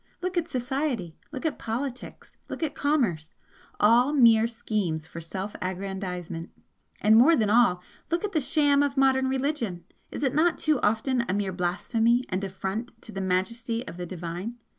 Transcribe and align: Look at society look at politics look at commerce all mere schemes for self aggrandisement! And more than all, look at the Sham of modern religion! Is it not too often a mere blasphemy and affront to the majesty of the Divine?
Look 0.19 0.35
at 0.35 0.49
society 0.49 1.15
look 1.31 1.45
at 1.45 1.59
politics 1.59 2.35
look 2.49 2.63
at 2.63 2.73
commerce 2.73 3.35
all 3.79 4.13
mere 4.13 4.47
schemes 4.47 5.05
for 5.05 5.21
self 5.21 5.53
aggrandisement! 5.61 6.49
And 7.01 7.15
more 7.15 7.35
than 7.35 7.51
all, 7.51 7.83
look 8.09 8.23
at 8.23 8.31
the 8.31 8.41
Sham 8.41 8.81
of 8.81 8.97
modern 8.97 9.29
religion! 9.29 9.83
Is 10.09 10.23
it 10.23 10.33
not 10.33 10.57
too 10.57 10.79
often 10.81 11.21
a 11.29 11.33
mere 11.35 11.53
blasphemy 11.53 12.25
and 12.29 12.43
affront 12.43 12.99
to 13.03 13.11
the 13.11 13.21
majesty 13.21 13.87
of 13.87 13.97
the 13.97 14.07
Divine? 14.07 14.55